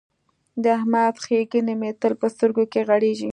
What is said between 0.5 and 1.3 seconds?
د احمد